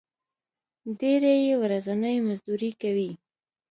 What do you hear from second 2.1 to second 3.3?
مزدوري کوي.